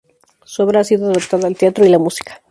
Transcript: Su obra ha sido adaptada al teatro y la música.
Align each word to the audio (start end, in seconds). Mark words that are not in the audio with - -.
Su 0.45 0.63
obra 0.63 0.79
ha 0.79 0.83
sido 0.83 1.11
adaptada 1.11 1.47
al 1.47 1.55
teatro 1.55 1.85
y 1.85 1.89
la 1.89 1.99
música. 1.99 2.39